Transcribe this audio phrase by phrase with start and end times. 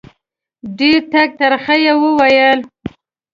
[0.77, 2.59] ډېر ټک ترخه یې وویل.